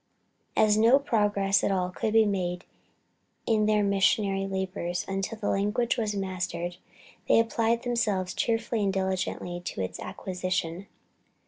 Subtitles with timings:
[0.57, 2.65] As no progress at all could be made
[3.45, 6.77] in their missionary labors until the language was mastered,
[7.27, 10.87] they applied themselves cheerfully and diligently to its acquisition.